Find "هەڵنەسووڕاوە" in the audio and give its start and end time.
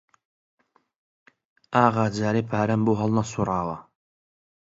3.01-3.77